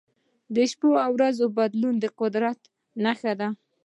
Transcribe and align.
د 0.55 0.57
شپو 0.71 0.89
او 1.03 1.11
ورځو 1.17 1.45
بدلون 1.57 1.95
د 1.99 2.05
قدرت 2.19 2.59
نښه 3.03 3.33
ده. 3.39 3.47